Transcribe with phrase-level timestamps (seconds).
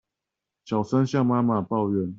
[0.65, 2.09] 小聲向媽媽抱怨